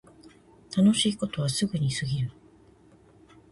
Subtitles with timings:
[0.75, 2.31] 楽しいことはすぐに過ぎる